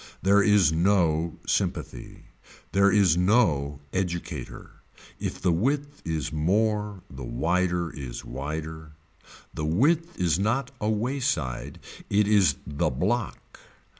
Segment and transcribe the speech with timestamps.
[0.23, 2.23] There is no sympathy.
[2.71, 4.81] There is no educator.
[5.19, 8.93] If the width is more the wider is wider.
[9.53, 11.77] The width is not a wayside
[12.09, 13.59] it is the block.